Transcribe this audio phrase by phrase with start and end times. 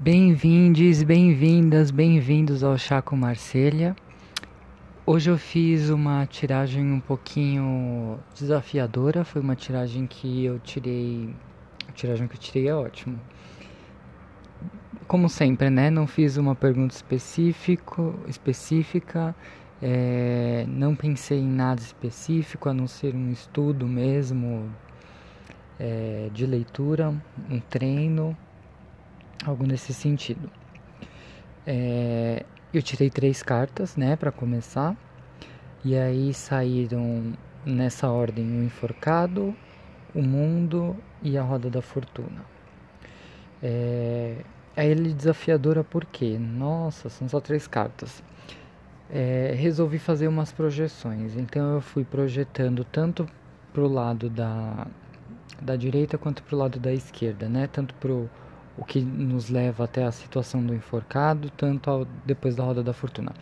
[0.00, 3.94] Bem-vindes, bem-vindas, bem-vindos ao Chaco Marselha.
[5.06, 11.32] Hoje eu fiz uma tiragem um pouquinho desafiadora, foi uma tiragem que eu tirei,
[11.88, 13.20] a tiragem que eu tirei é ótimo.
[15.06, 15.90] Como sempre, né?
[15.90, 19.34] Não fiz uma pergunta específico, específica,
[19.80, 24.68] é, não pensei em nada específico, a não ser um estudo mesmo
[25.78, 27.14] é, de leitura,
[27.48, 28.36] um treino
[29.44, 30.50] algo nesse sentido.
[31.66, 34.96] É, eu tirei três cartas, né, para começar,
[35.84, 37.32] e aí saíram
[37.64, 39.54] nessa ordem o enforcado,
[40.14, 42.44] o mundo e a roda da fortuna.
[43.62, 44.36] É,
[44.76, 46.38] a ele desafiadora por quê?
[46.38, 48.22] Nossa, são só três cartas.
[49.10, 53.26] É, resolvi fazer umas projeções, então eu fui projetando tanto
[53.72, 54.86] pro lado da,
[55.60, 57.66] da direita quanto pro lado da esquerda, né?
[57.66, 58.28] Tanto pro
[58.76, 62.92] o que nos leva até a situação do enforcado, tanto ao, depois da roda da
[62.92, 63.32] fortuna.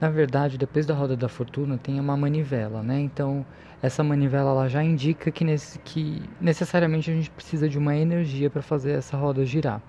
[0.00, 2.98] Na verdade, depois da roda da fortuna tem uma manivela, né?
[3.00, 3.44] Então,
[3.82, 8.48] essa manivela ela já indica que, nesse, que necessariamente a gente precisa de uma energia
[8.48, 9.82] para fazer essa roda girar.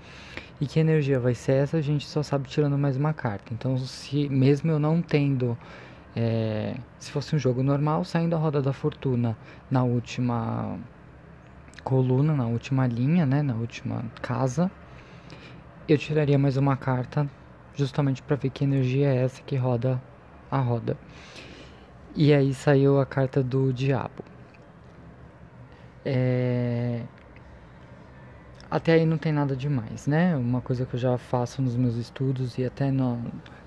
[0.59, 3.53] E que energia vai ser essa, a gente só sabe tirando mais uma carta.
[3.53, 5.58] Então, se mesmo eu não tendo
[6.16, 9.38] é, se fosse um jogo normal, saindo a roda da fortuna
[9.70, 10.78] na última
[11.83, 14.70] coluna, na última linha, né, na última casa,
[15.94, 17.30] eu tiraria mais uma carta
[17.75, 20.02] justamente para ver que energia é essa que roda
[20.50, 20.98] a roda.
[22.16, 24.23] E aí saiu a carta do diabo.
[26.06, 27.03] É...
[28.70, 30.36] Até aí não tem nada demais, né?
[30.36, 33.22] Uma coisa que eu já faço nos meus estudos e até no,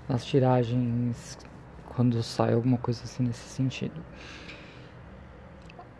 [0.09, 1.37] nas tiragens
[1.89, 4.01] quando sai alguma coisa assim nesse sentido.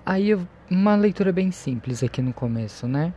[0.06, 0.38] Aí
[0.70, 3.14] uma leitura bem simples aqui no começo, né?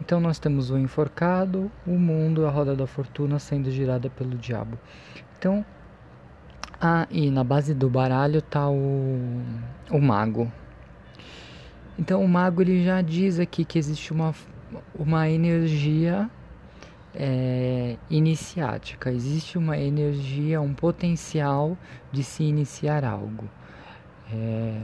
[0.00, 4.78] Então nós temos o enforcado, o mundo, a roda da fortuna sendo girada pelo diabo.
[5.38, 5.64] Então,
[6.80, 9.42] aí na base do baralho tá o,
[9.90, 10.50] o mago.
[11.98, 14.34] Então o mago ele já diz aqui que existe uma,
[14.94, 16.30] uma energia
[17.14, 21.76] é, iniciática, existe uma energia, um potencial
[22.12, 23.48] de se iniciar algo.
[24.30, 24.78] É,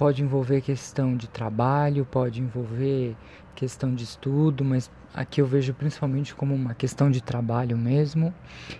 [0.00, 3.14] pode envolver questão de trabalho, pode envolver
[3.54, 8.32] questão de estudo, mas aqui eu vejo principalmente como uma questão de trabalho mesmo.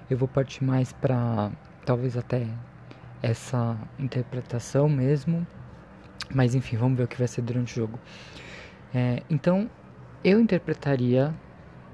[0.09, 1.53] Eu vou partir mais para
[1.85, 2.47] talvez até
[3.23, 5.47] essa interpretação mesmo,
[6.35, 7.99] mas enfim, vamos ver o que vai ser durante o jogo.
[8.95, 9.69] É, então,
[10.25, 11.35] eu interpretaria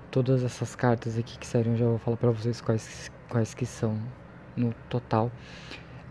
[0.09, 3.99] todas essas cartas aqui que saíram, já vou falar para vocês quais, quais que são
[4.57, 5.33] no total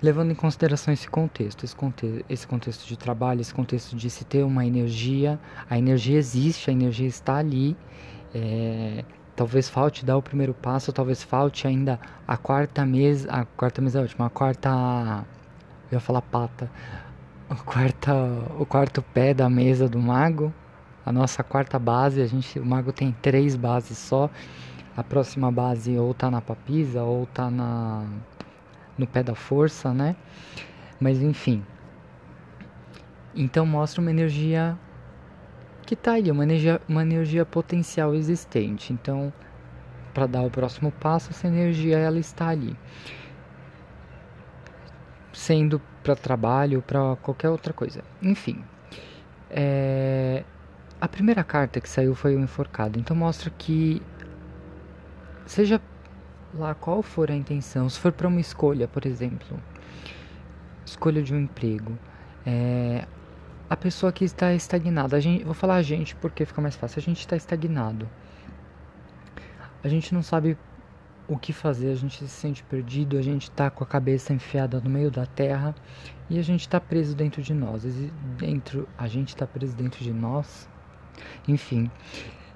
[0.02, 4.26] levando em consideração esse contexto, esse, conte esse contexto de trabalho, esse contexto de se
[4.26, 5.40] ter uma energia,
[5.70, 7.76] a energia existe, a energia está ali,
[8.34, 9.04] é,
[9.36, 14.00] talvez falte dar o primeiro passo, talvez falte ainda a quarta mesa, a quarta mesa
[14.00, 15.26] é a última, a quarta,
[15.92, 16.70] eu ia falar pata,
[17.50, 18.14] a quarta,
[18.60, 20.54] o quarto pé da mesa do mago,
[21.06, 24.30] a nossa quarta base, a gente, o mago tem três bases só,
[24.98, 28.06] a próxima base ou tá na papisa ou tá na
[28.98, 30.16] no pé da força, né?
[31.00, 31.64] Mas enfim.
[33.34, 34.78] Então mostra uma energia
[35.86, 38.92] que tá aí, uma energia, uma energia potencial existente.
[38.92, 39.32] Então,
[40.14, 42.76] para dar o próximo passo, essa energia ela está ali.
[45.32, 48.04] Sendo para trabalho, para qualquer outra coisa.
[48.22, 48.64] Enfim.
[49.50, 50.44] É...
[51.00, 52.98] A primeira carta que saiu foi o enforcado.
[52.98, 54.02] Então mostra que
[55.46, 55.80] seja
[56.58, 59.60] lá qual for a intenção, se for para uma escolha, por exemplo,
[60.86, 61.98] escolha de um emprego,
[62.46, 63.06] é,
[63.70, 67.00] a pessoa que está estagnada, a gente, vou falar a gente porque fica mais fácil,
[67.00, 68.08] a gente está estagnado,
[69.84, 70.58] a gente não sabe
[71.28, 74.80] o que fazer, a gente se sente perdido, a gente está com a cabeça enfiada
[74.80, 75.74] no meio da terra
[76.30, 77.84] e a gente está preso dentro de nós,
[78.38, 80.70] dentro, a gente está preso dentro de nós,
[81.48, 81.90] enfim,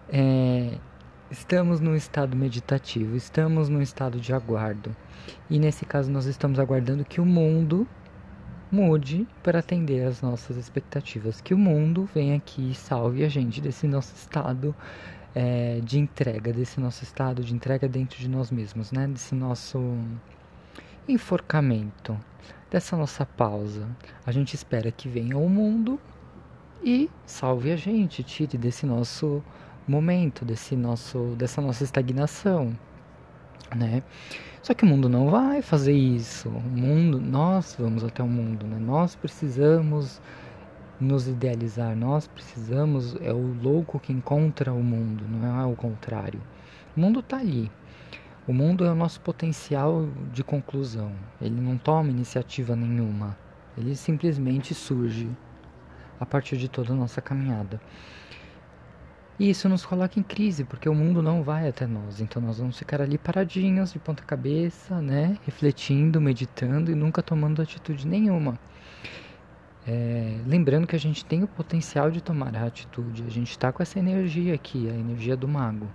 [0.08, 0.78] é,
[1.32, 4.96] Estamos num estado meditativo, estamos num estado de aguardo.
[5.48, 7.88] E nesse caso, nós estamos aguardando que o mundo
[8.72, 11.40] mude para atender às nossas expectativas.
[11.40, 14.76] Que o mundo venha aqui e salve a gente desse nosso estado
[15.36, 19.08] é, de entrega, desse nosso estado de entrega dentro de nós mesmos, né?
[19.08, 19.80] Desse nosso
[21.08, 22.20] enforcamento,
[22.72, 23.88] dessa nossa pausa.
[24.26, 26.00] A gente espera que venha o mundo
[26.84, 29.44] e salve a gente, tire desse nosso
[29.90, 32.78] momento, desse nosso, dessa nossa estagnação,
[33.76, 34.04] né?
[34.62, 36.50] Só que o mundo não vai fazer isso.
[36.50, 38.78] O mundo, nós vamos até o mundo, né?
[38.78, 40.22] Nós precisamos
[41.00, 41.96] nos idealizar.
[41.96, 46.42] Nós precisamos, é o louco que encontra o mundo, não é o contrário.
[46.96, 47.72] O mundo está ali.
[48.48, 51.12] O mundo é o nosso potencial de conclusão.
[51.42, 53.38] Ele não toma iniciativa nenhuma.
[53.78, 55.30] Ele simplesmente surge
[56.20, 57.80] a partir de toda a nossa caminhada.
[59.40, 62.20] E isso nos coloca em crise, porque o mundo não vai até nós.
[62.20, 65.38] Então nós vamos ficar ali paradinhos, de ponta cabeça, né?
[65.46, 68.60] Refletindo, meditando e nunca tomando atitude nenhuma.
[69.88, 73.24] É, lembrando que a gente tem o potencial de tomar a atitude.
[73.24, 75.88] A gente está com essa energia aqui, a energia do mago.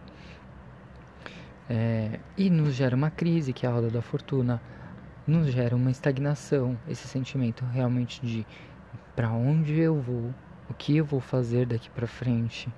[1.68, 4.60] É, e nos gera uma crise, que é a roda da fortuna.
[5.26, 8.46] Nos gera uma estagnação, esse sentimento realmente de
[9.14, 10.34] para onde eu vou,
[10.68, 12.72] o que eu vou fazer daqui para frente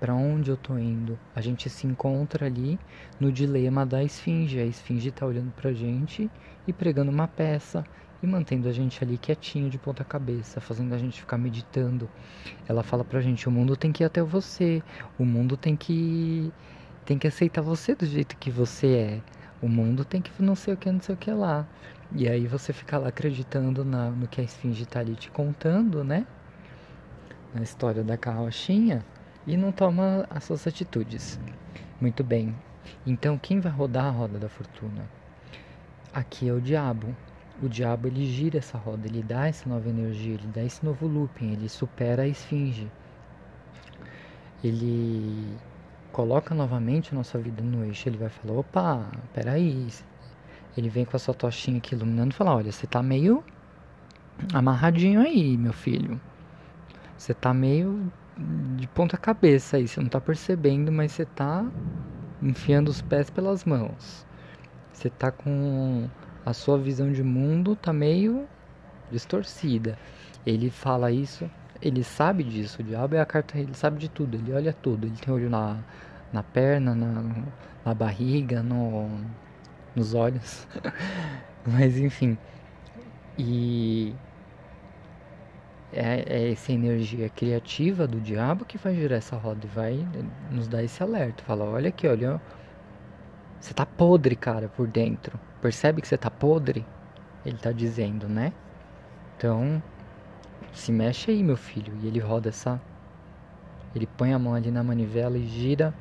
[0.00, 1.18] para onde eu tô indo.
[1.36, 2.78] A gente se encontra ali
[3.20, 4.58] no dilema da esfinge.
[4.58, 6.30] A esfinge tá olhando pra gente
[6.66, 7.84] e pregando uma peça
[8.22, 12.08] e mantendo a gente ali quietinho de ponta cabeça, fazendo a gente ficar meditando.
[12.66, 14.82] Ela fala pra gente: "O mundo tem que ir até você.
[15.18, 16.50] O mundo tem que
[17.04, 19.20] tem que aceitar você do jeito que você é.
[19.62, 21.66] O mundo tem que não sei o que, não sei o que lá."
[22.12, 26.02] E aí você fica lá acreditando na, no que a esfinge tá ali te contando,
[26.02, 26.26] né?
[27.54, 29.04] Na história da carrochinha
[29.50, 31.40] e não toma as suas atitudes.
[32.00, 32.54] Muito bem.
[33.04, 35.10] Então, quem vai rodar a roda da fortuna?
[36.14, 37.14] Aqui é o diabo.
[37.60, 41.06] O diabo ele gira essa roda, ele dá essa nova energia, ele dá esse novo
[41.06, 42.90] looping, ele supera a esfinge.
[44.62, 45.58] Ele
[46.12, 48.08] coloca novamente a nossa vida no eixo.
[48.08, 49.88] Ele vai falar: opa, peraí.
[50.76, 53.42] Ele vem com a sua tochinha aqui iluminando e fala: olha, você tá meio
[54.54, 56.20] amarradinho aí, meu filho.
[57.18, 58.10] Você tá meio
[58.76, 61.66] de ponta cabeça aí, você não tá percebendo, mas você tá
[62.42, 64.26] enfiando os pés pelas mãos.
[64.92, 66.08] Você tá com
[66.44, 68.46] a sua visão de mundo tá meio
[69.10, 69.98] distorcida.
[70.46, 71.50] Ele fala isso,
[71.82, 72.80] ele sabe disso.
[72.80, 75.06] O diabo é a carta, ele sabe de tudo, ele olha tudo.
[75.06, 75.78] Ele tem olho na,
[76.32, 77.44] na perna, na,
[77.84, 79.10] na barriga, no,
[79.94, 80.66] nos olhos.
[81.66, 82.38] Mas enfim.
[83.38, 84.14] E
[85.92, 90.08] é, é essa energia criativa do diabo que vai girar essa roda e vai
[90.50, 91.42] nos dar esse alerta.
[91.44, 92.40] Fala, olha aqui, olha,
[93.60, 95.38] você tá podre, cara, por dentro.
[95.60, 96.86] Percebe que você tá podre?
[97.44, 98.52] Ele tá dizendo, né?
[99.36, 99.82] Então,
[100.72, 101.92] se mexe aí, meu filho.
[102.02, 102.80] E ele roda essa.
[103.94, 105.92] Ele põe a mão ali na manivela e gira,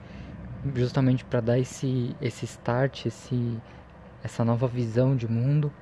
[0.75, 3.57] justamente para dar esse, esse start, esse,
[4.23, 5.73] essa nova visão de mundo.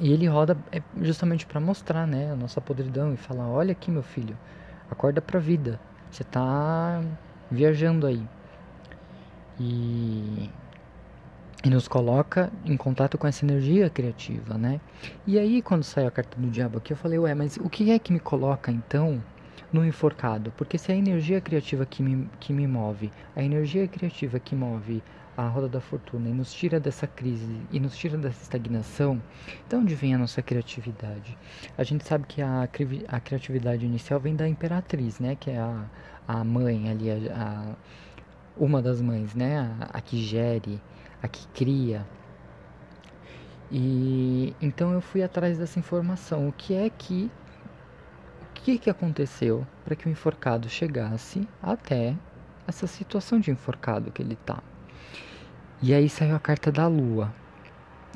[0.00, 3.90] E ele roda é justamente para mostrar, né, a nossa podridão e falar: olha aqui,
[3.90, 4.36] meu filho,
[4.90, 5.80] acorda para a vida.
[6.10, 7.02] Você está
[7.50, 8.26] viajando aí.
[9.58, 10.50] E,
[11.64, 14.80] e nos coloca em contato com essa energia criativa, né?
[15.26, 17.90] E aí, quando saiu a carta do diabo aqui, eu falei: ué, mas o que
[17.90, 19.22] é que me coloca então
[19.72, 20.52] no enforcado?
[20.56, 24.54] Porque se é a energia criativa que me, que me move, a energia criativa que
[24.54, 25.02] move
[25.36, 29.22] a roda da fortuna e nos tira dessa crise e nos tira dessa estagnação,
[29.66, 31.36] então onde vem a nossa criatividade?
[31.76, 32.68] A gente sabe que a,
[33.08, 35.34] a criatividade inicial vem da imperatriz, né?
[35.34, 35.84] Que é a,
[36.28, 37.76] a mãe ali, a, a
[38.56, 39.58] uma das mães, né?
[39.58, 40.80] A, a que gere,
[41.22, 42.06] a que cria.
[43.70, 46.48] E então eu fui atrás dessa informação.
[46.48, 47.30] O que é que
[48.42, 52.16] o que que aconteceu para que o enforcado chegasse até
[52.68, 54.62] essa situação de enforcado que ele está?
[55.82, 57.34] E aí saiu a carta da lua.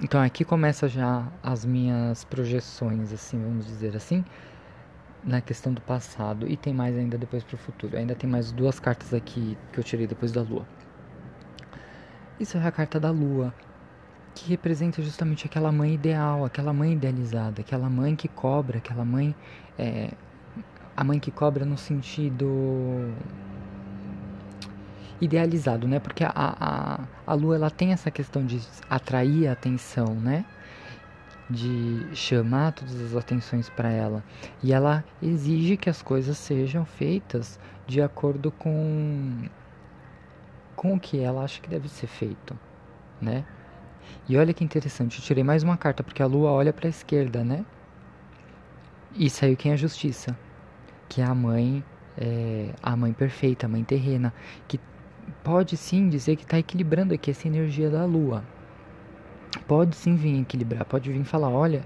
[0.00, 4.24] Então aqui começa já as minhas projeções, assim, vamos dizer assim,
[5.24, 6.46] na questão do passado.
[6.48, 7.96] E tem mais ainda depois para o futuro.
[7.96, 10.64] Ainda tem mais duas cartas aqui que eu tirei depois da lua.
[12.38, 13.52] Isso é a carta da lua,
[14.32, 19.34] que representa justamente aquela mãe ideal, aquela mãe idealizada, aquela mãe que cobra, aquela mãe.
[19.76, 20.12] É,
[20.96, 23.12] a mãe que cobra no sentido
[25.20, 25.98] idealizado, né?
[25.98, 30.44] Porque a, a, a lua ela tem essa questão de atrair a atenção, né?
[31.48, 34.22] De chamar todas as atenções para ela.
[34.62, 39.44] E ela exige que as coisas sejam feitas de acordo com
[40.74, 42.58] com o que ela acha que deve ser feito,
[43.20, 43.44] né?
[44.28, 46.90] E olha que interessante, eu tirei mais uma carta porque a lua olha para a
[46.90, 47.64] esquerda, né?
[49.14, 50.38] E saiu quem é a justiça,
[51.08, 51.82] que é a mãe,
[52.18, 54.34] é, a mãe perfeita, a mãe terrena,
[54.68, 54.78] que
[55.42, 58.44] pode sim dizer que está equilibrando aqui essa energia da lua.
[59.66, 61.84] Pode sim vir equilibrar, pode vir falar: olha,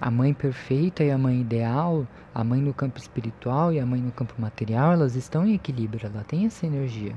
[0.00, 4.00] a mãe perfeita e a mãe ideal, a mãe no campo espiritual e a mãe
[4.00, 7.14] no campo material, elas estão em equilíbrio, ela tem essa energia.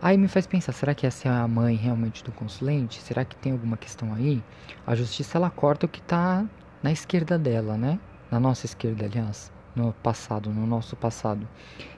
[0.00, 3.00] Aí me faz pensar, será que essa é a mãe realmente do consulente?
[3.00, 4.42] Será que tem alguma questão aí?
[4.84, 6.44] A justiça ela corta o que está
[6.82, 8.00] na esquerda dela, né?
[8.28, 11.46] Na nossa esquerda, aliás, no passado, no nosso passado.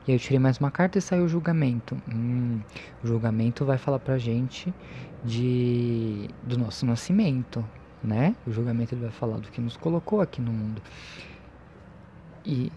[0.06, 1.96] E aí eu tirei mais uma carta e saiu o julgamento.
[2.08, 2.60] Hum,
[3.02, 4.72] o julgamento vai falar pra gente
[5.24, 7.64] de do nosso nascimento,
[8.02, 8.36] né?
[8.46, 10.82] O julgamento ele vai falar do que nos colocou aqui no mundo.
[12.44, 12.70] E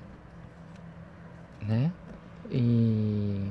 [1.61, 1.91] né?
[2.49, 3.41] E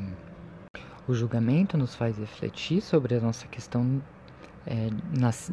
[1.07, 4.03] o julgamento nos faz refletir sobre a nossa questão
[4.67, 4.89] é,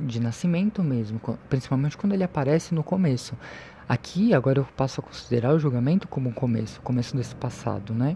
[0.08, 3.38] de nascimento mesmo, principalmente quando ele aparece no começo.
[3.88, 7.94] Aqui, agora eu passo a considerar o julgamento como um começo, o começo desse passado,
[7.94, 8.16] né?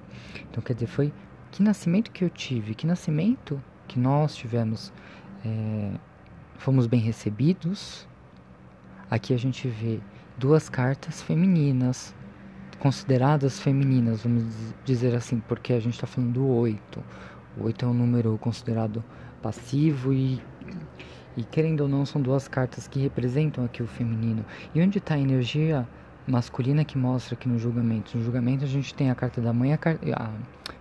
[0.49, 1.13] Então, quer dizer, foi
[1.51, 4.93] que nascimento que eu tive, que nascimento que nós tivemos,
[5.45, 5.91] é,
[6.57, 8.07] fomos bem recebidos.
[9.09, 9.99] Aqui a gente vê
[10.37, 12.15] duas cartas femininas,
[12.79, 14.45] consideradas femininas, vamos
[14.85, 17.03] dizer assim, porque a gente está falando do 8.
[17.57, 19.03] O 8 é um número considerado
[19.41, 20.41] passivo e,
[21.37, 24.43] e, querendo ou não, são duas cartas que representam aqui o feminino.
[24.73, 25.87] E onde está a energia
[26.27, 28.17] masculina que mostra aqui no julgamento?
[28.17, 29.79] No julgamento a gente tem a carta da mãe, a,
[30.15, 30.31] a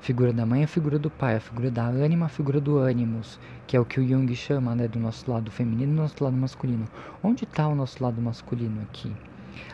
[0.00, 3.38] figura da mãe, a figura do pai, a figura da ânima, a figura do ânimos,
[3.66, 6.24] que é o que o Jung chama né, do nosso lado feminino e do nosso
[6.24, 6.86] lado masculino.
[7.22, 9.12] Onde está o nosso lado masculino aqui?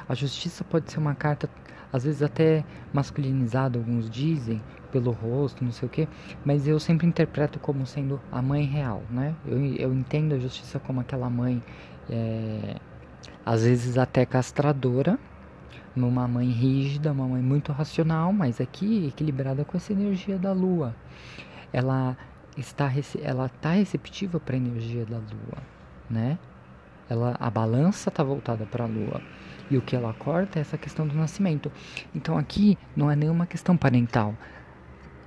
[0.08, 1.48] A justiça pode ser uma carta
[1.92, 6.08] às vezes até masculinizado, alguns dizem, pelo rosto, não sei o que,
[6.44, 9.34] mas eu sempre interpreto como sendo a mãe real, né?
[9.46, 11.62] Eu, eu entendo a justiça como aquela mãe,
[12.10, 12.76] é,
[13.44, 15.18] às vezes até castradora,
[15.94, 20.94] uma mãe rígida, uma mãe muito racional, mas aqui equilibrada com essa energia da lua.
[21.72, 22.16] Ela
[22.56, 22.90] está,
[23.22, 25.58] ela está receptiva para a energia da lua,
[26.08, 26.38] né?
[27.08, 29.20] Ela, a balança está voltada para a lua.
[29.72, 31.72] E o que ela corta é essa questão do nascimento.
[32.14, 34.34] Então aqui não é nenhuma questão parental.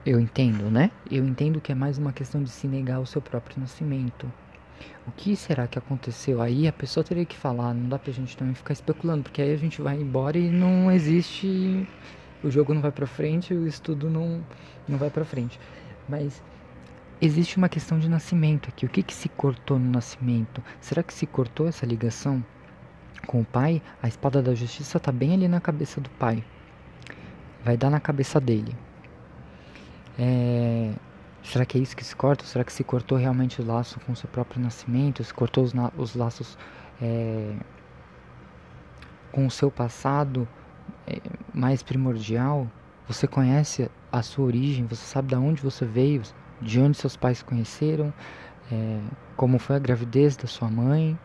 [0.06, 0.92] Eu entendo, né?
[1.10, 4.32] Eu entendo que é mais uma questão de se negar ao seu próprio nascimento.
[5.08, 6.44] O que será que aconteceu?
[6.44, 9.52] Aí a pessoa teria que falar, não dá pra gente também ficar especulando, porque aí
[9.52, 11.88] a gente vai embora e não existe.
[12.44, 14.46] O jogo não vai pra frente, o estudo não,
[14.88, 15.60] não vai pra frente.
[16.08, 16.44] Mas
[17.20, 18.86] existe uma questão de nascimento aqui.
[18.86, 20.62] O que, que se cortou no nascimento?
[20.80, 22.46] Será que se cortou essa ligação?
[23.26, 26.44] Com o pai, a espada da justiça está bem ali na cabeça do pai.
[27.64, 28.76] Vai dar na cabeça dele.
[30.18, 30.94] É...
[31.44, 32.46] Será que é isso que se corta?
[32.46, 35.24] Será que se cortou realmente o laço com o seu próprio nascimento?
[35.24, 36.58] Se cortou os, os laços
[37.02, 37.54] é...
[39.32, 40.48] com o seu passado
[41.08, 41.20] é...
[41.54, 42.68] mais primordial?
[43.08, 44.86] Você conhece a sua origem?
[44.88, 46.24] Você sabe de onde você veio?
[46.62, 48.14] De onde seus pais se conheceram?
[48.72, 49.00] É,
[49.36, 51.18] como foi a gravidez da sua mãe?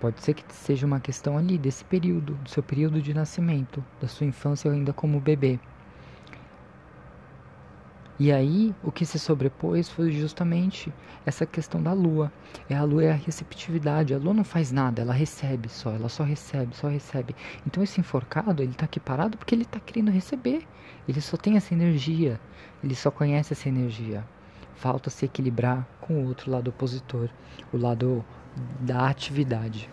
[0.00, 4.06] Pode ser que seja uma questão ali desse período, do seu período de nascimento, da
[4.06, 5.58] sua infância ainda como bebê.
[8.20, 10.92] E aí, o que se sobrepôs foi justamente
[11.24, 12.32] essa questão da lua.
[12.68, 14.12] É a lua é a receptividade.
[14.12, 17.34] A lua não faz nada, ela recebe só, ela só recebe, só recebe.
[17.64, 20.66] Então esse enforcado, ele está aqui parado porque ele está querendo receber.
[21.08, 22.40] Ele só tem essa energia,
[22.82, 24.24] ele só conhece essa energia.
[24.74, 27.28] Falta se equilibrar com o outro lado opositor,
[27.72, 28.24] o lado
[28.80, 29.90] da atividade.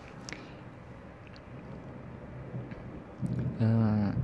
[3.60, 4.14] Uh,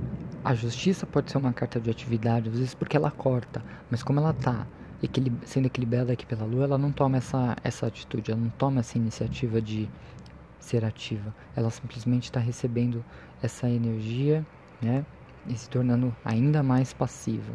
[0.43, 4.19] a justiça pode ser uma carta de atividade, às vezes porque ela corta, mas como
[4.19, 4.67] ela está
[5.01, 8.79] equilib sendo equilibrada aqui pela lua, ela não toma essa, essa atitude, ela não toma
[8.79, 9.89] essa iniciativa de
[10.59, 11.33] ser ativa.
[11.55, 13.03] Ela simplesmente está recebendo
[13.41, 14.45] essa energia
[14.81, 15.05] né,
[15.47, 17.53] e se tornando ainda mais passiva.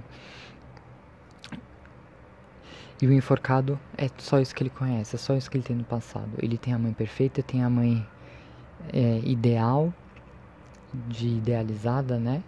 [3.01, 5.77] E o enforcado é só isso que ele conhece, é só isso que ele tem
[5.77, 6.31] no passado.
[6.39, 8.05] Ele tem a mãe perfeita, tem a mãe
[8.93, 9.93] é, ideal,
[11.09, 12.43] de idealizada, né?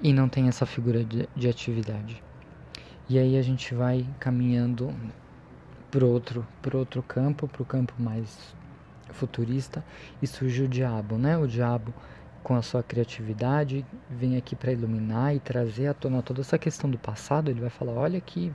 [0.00, 2.22] E não tem essa figura de, de atividade.
[3.08, 4.94] E aí a gente vai caminhando
[5.90, 8.54] pro outro, pro outro campo, pro campo mais
[9.10, 9.84] futurista,
[10.20, 11.36] e surge o diabo, né?
[11.36, 11.92] O diabo
[12.42, 16.88] com a sua criatividade vem aqui para iluminar e trazer à tona toda essa questão
[16.90, 17.50] do passado.
[17.50, 18.52] Ele vai falar: olha aqui,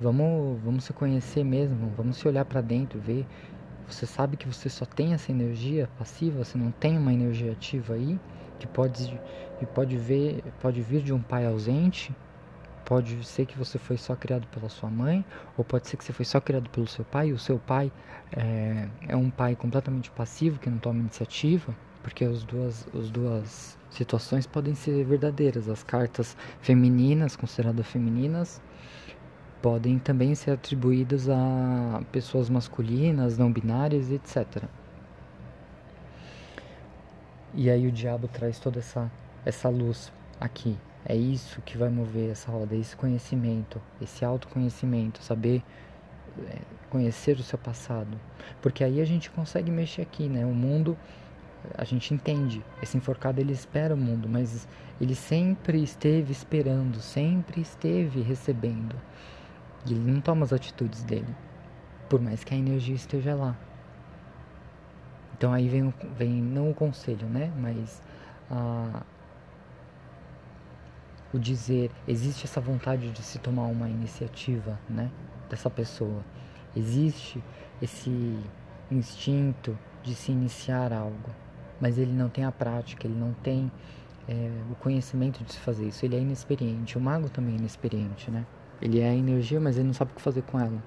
[0.00, 3.26] Vamos, vamos se conhecer mesmo, vamos se olhar para dentro, ver.
[3.86, 7.94] Você sabe que você só tem essa energia passiva, você não tem uma energia ativa
[7.94, 8.18] aí
[8.62, 9.20] que pode,
[9.58, 12.14] que pode ver, pode vir de um pai ausente.
[12.84, 15.24] Pode ser que você foi só criado pela sua mãe,
[15.56, 17.92] ou pode ser que você foi só criado pelo seu pai, e o seu pai
[18.32, 23.78] é, é um pai completamente passivo, que não toma iniciativa, porque as duas, as duas
[23.88, 25.68] situações podem ser verdadeiras.
[25.68, 28.60] As cartas femininas, consideradas femininas,
[29.62, 34.64] podem também ser atribuídas a pessoas masculinas, não binárias, etc.
[37.54, 39.10] E aí o diabo traz toda essa,
[39.44, 40.76] essa luz aqui.
[41.04, 45.62] É isso que vai mover essa roda, esse conhecimento, esse autoconhecimento, saber
[46.48, 46.58] é,
[46.90, 48.18] conhecer o seu passado.
[48.60, 50.44] Porque aí a gente consegue mexer aqui, né?
[50.44, 50.96] O mundo
[51.76, 52.64] a gente entende.
[52.82, 54.66] Esse enforcado ele espera o mundo, mas
[55.00, 58.96] ele sempre esteve esperando, sempre esteve recebendo.
[59.86, 61.34] E ele não toma as atitudes dele,
[62.08, 63.56] por mais que a energia esteja lá.
[65.36, 67.52] Então aí vem, vem não o conselho, né?
[67.56, 68.00] Mas
[68.50, 69.02] a,
[71.34, 75.10] o dizer, existe essa vontade de se tomar uma iniciativa, né?
[75.50, 76.22] Dessa pessoa.
[76.76, 77.42] Existe
[77.80, 78.38] esse
[78.90, 81.30] instinto de se iniciar algo,
[81.80, 83.70] mas ele não tem a prática, ele não tem
[84.28, 86.04] é, o conhecimento de se fazer isso.
[86.04, 86.96] Ele é inexperiente.
[86.96, 88.46] O mago também é inexperiente, né?
[88.82, 90.82] Ele é energia, mas ele não sabe o que fazer com ela.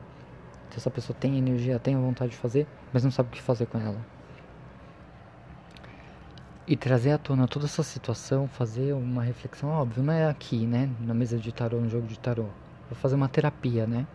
[0.68, 3.42] Então, essa pessoa tem energia, tem a vontade de fazer, mas não sabe o que
[3.42, 4.06] fazer com ela.
[6.68, 10.90] E trazer à tona toda essa situação, fazer uma reflexão, óbvio, não é aqui, né?
[11.00, 12.48] Na mesa de tarô, no jogo de tarô.
[12.90, 14.06] Vou fazer uma terapia, né?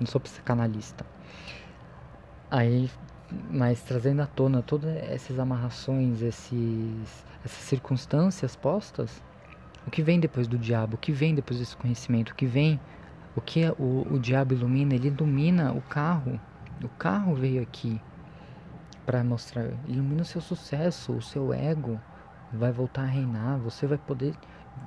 [0.00, 1.04] Não sou psicanalista.
[2.50, 2.90] Aí,
[3.50, 9.22] mas trazendo à tona todas essas amarrações, esses, essas circunstâncias postas,
[9.86, 12.80] o que vem depois do diabo, o que vem depois desse conhecimento, o que vem,
[13.36, 16.40] o que o, o diabo ilumina, ele ilumina o carro.
[16.82, 18.00] O carro veio aqui
[19.06, 22.00] para mostrar, ilumina o seu sucesso, o seu ego
[22.52, 24.34] vai voltar a reinar, você vai poder,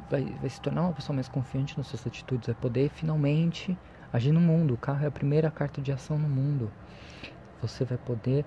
[0.10, 3.78] vai, vai se tornar uma pessoa mais confiante nas suas atitudes, vai poder finalmente
[4.12, 4.74] agir no mundo.
[4.74, 6.72] O carro é a primeira carta de ação no mundo.
[7.62, 8.46] Você vai poder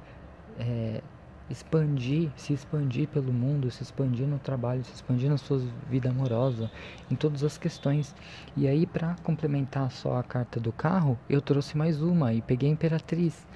[0.58, 1.02] é,
[1.50, 6.70] expandir, se expandir pelo mundo, se expandir no trabalho, se expandir na sua vida amorosa,
[7.10, 8.14] em todas as questões.
[8.56, 12.68] E aí, para complementar só a carta do carro, eu trouxe mais uma e peguei
[12.68, 13.46] a Imperatriz.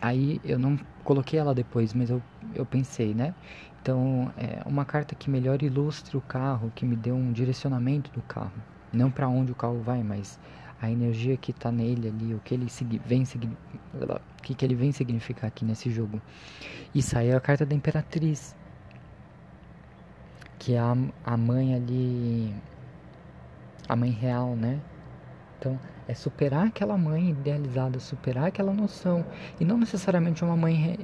[0.00, 2.22] Aí eu não coloquei ela depois, mas eu,
[2.54, 3.34] eu pensei, né?
[3.82, 8.22] Então, é uma carta que melhor ilustre o carro, que me dê um direcionamento do
[8.22, 8.52] carro.
[8.92, 10.38] Não para onde o carro vai, mas
[10.80, 12.66] a energia que está nele ali, o que ele
[13.06, 13.24] vem
[14.42, 16.20] que, que ele vem significar aqui nesse jogo.
[16.94, 18.54] E saiu a carta da Imperatriz,
[20.58, 22.54] que é a, a mãe ali,
[23.88, 24.80] a mãe real, né?
[25.58, 29.24] Então, é superar aquela mãe idealizada, superar aquela noção.
[29.58, 30.98] E não necessariamente uma mãe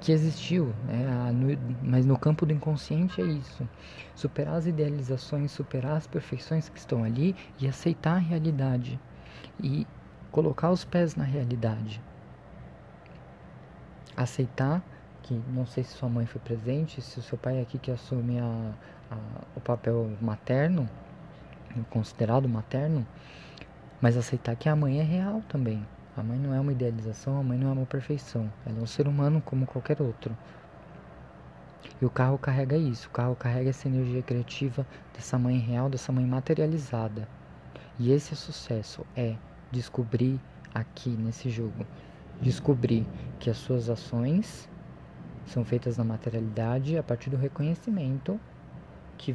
[0.00, 1.56] que existiu, né?
[1.82, 3.68] mas no campo do inconsciente é isso.
[4.14, 9.00] Superar as idealizações, superar as perfeições que estão ali e aceitar a realidade.
[9.62, 9.86] E
[10.30, 12.00] colocar os pés na realidade.
[14.16, 14.82] Aceitar
[15.22, 17.90] que não sei se sua mãe foi presente, se o seu pai é aqui que
[17.90, 18.72] assume a,
[19.10, 19.16] a,
[19.56, 20.88] o papel materno,
[21.90, 23.04] considerado materno,
[24.00, 25.86] mas aceitar que a mãe é real também.
[26.16, 28.50] A mãe não é uma idealização, a mãe não é uma perfeição.
[28.64, 30.36] Ela é um ser humano como qualquer outro.
[32.00, 36.12] E o carro carrega isso, o carro carrega essa energia criativa dessa mãe real, dessa
[36.12, 37.28] mãe materializada.
[37.98, 39.36] E esse sucesso é
[39.70, 40.40] descobrir
[40.74, 41.86] aqui nesse jogo,
[42.40, 43.06] descobrir
[43.38, 44.68] que as suas ações
[45.46, 48.38] são feitas na materialidade a partir do reconhecimento
[49.16, 49.34] que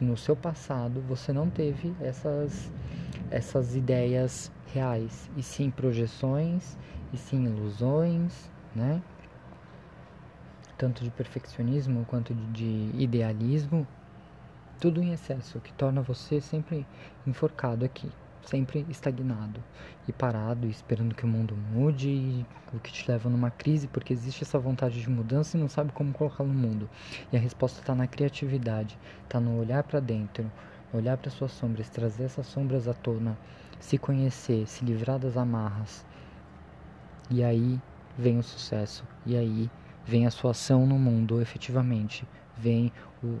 [0.00, 2.70] no seu passado você não teve essas
[3.32, 6.76] essas ideias reais, e sim projeções,
[7.12, 9.02] e sim ilusões, né?
[10.76, 13.86] Tanto de perfeccionismo quanto de idealismo,
[14.78, 16.86] tudo em excesso, que torna você sempre
[17.26, 18.10] enforcado aqui,
[18.44, 19.62] sempre estagnado
[20.06, 24.42] e parado, esperando que o mundo mude, o que te leva numa crise, porque existe
[24.42, 26.90] essa vontade de mudança e não sabe como colocar no mundo.
[27.32, 30.50] E a resposta está na criatividade, está no olhar para dentro,
[30.92, 33.38] olhar para suas sombras, trazer essas sombras à tona,
[33.80, 36.04] se conhecer, se livrar das amarras.
[37.30, 37.80] E aí
[38.16, 39.70] vem o sucesso, e aí
[40.04, 42.26] vem a sua ação no mundo, efetivamente.
[42.56, 43.38] Vem o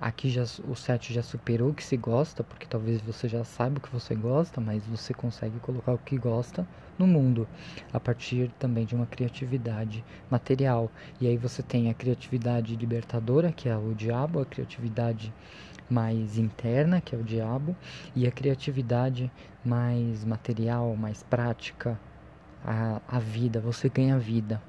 [0.00, 3.78] aqui já o set já superou o que se gosta, porque talvez você já saiba
[3.78, 6.66] o que você gosta, mas você consegue colocar o que gosta
[6.98, 7.48] no mundo
[7.92, 10.90] a partir também de uma criatividade material.
[11.20, 15.32] E aí você tem a criatividade libertadora, que é o diabo, a criatividade
[15.88, 17.76] mais interna, que é o diabo,
[18.14, 19.30] e a criatividade
[19.64, 21.98] mais material, mais prática,
[22.64, 24.60] a, a vida, você ganha vida.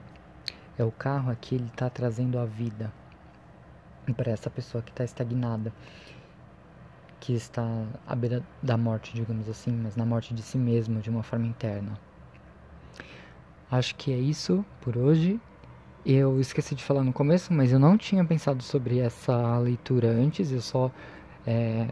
[0.77, 2.91] É o carro aqui, ele está trazendo a vida
[4.13, 5.73] para essa pessoa que está estagnada,
[7.19, 7.65] que está
[8.05, 11.47] à beira da morte, digamos assim, mas na morte de si mesmo, de uma forma
[11.47, 11.97] interna.
[13.71, 15.39] Acho que é isso por hoje.
[16.05, 20.51] Eu esqueci de falar no começo, mas eu não tinha pensado sobre essa leitura antes,
[20.51, 20.91] eu só
[21.47, 21.87] é,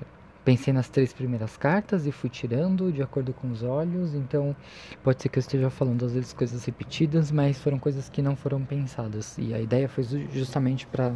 [0.45, 4.56] pensei nas três primeiras cartas e fui tirando de acordo com os olhos, então
[5.02, 8.36] pode ser que eu esteja falando às vezes coisas repetidas, mas foram coisas que não
[8.36, 9.36] foram pensadas.
[9.39, 11.15] E a ideia foi justamente para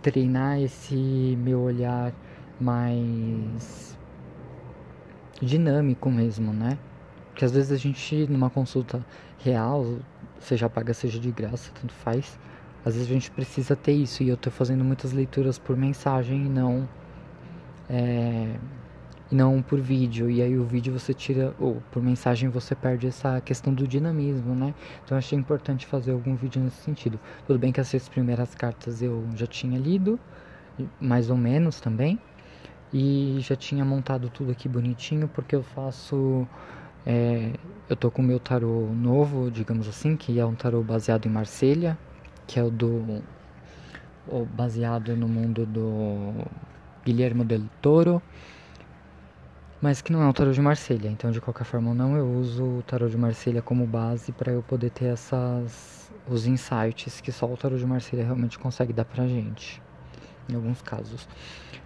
[0.00, 2.12] treinar esse meu olhar
[2.60, 3.98] mais
[5.42, 6.78] dinâmico mesmo, né?
[7.30, 9.04] Porque às vezes a gente, numa consulta
[9.38, 9.98] real,
[10.40, 12.38] seja paga, seja de graça, tanto faz,
[12.84, 16.46] às vezes a gente precisa ter isso e eu estou fazendo muitas leituras por mensagem
[16.46, 16.88] e não
[17.88, 18.56] é,
[19.30, 20.30] e não por vídeo.
[20.30, 24.54] E aí o vídeo você tira, ou por mensagem você perde essa questão do dinamismo,
[24.54, 24.74] né?
[25.04, 27.18] Então eu achei importante fazer algum vídeo nesse sentido.
[27.46, 30.18] Tudo bem que as seis primeiras cartas eu já tinha lido,
[31.00, 32.18] mais ou menos também.
[32.92, 36.46] E já tinha montado tudo aqui bonitinho, porque eu faço.
[37.08, 37.54] É,
[37.88, 41.30] eu tô com o meu tarô novo, digamos assim, que é um tarô baseado em
[41.30, 41.96] Marselha,
[42.46, 43.22] que é o do.
[44.28, 46.46] O baseado no mundo do
[47.02, 48.22] Guilherme del Toro
[49.80, 51.08] mas que não é um tarô de Marselha.
[51.08, 54.62] Então, de qualquer forma, não eu uso o tarô de Marselha como base para eu
[54.62, 59.26] poder ter essas os insights que só o tarô de Marselha realmente consegue dar pra
[59.26, 59.80] gente,
[60.48, 61.28] em alguns casos.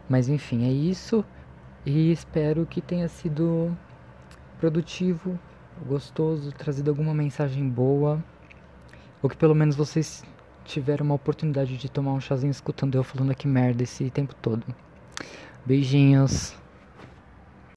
[0.08, 1.24] Mas enfim, é isso
[1.86, 3.76] e espero que tenha sido
[4.62, 5.36] produtivo,
[5.84, 8.22] gostoso, trazido alguma mensagem boa,
[9.20, 10.22] ou que pelo menos vocês
[10.64, 14.64] tiveram uma oportunidade de tomar um chazinho escutando eu falando aqui merda esse tempo todo.
[15.66, 16.61] Beijinhos.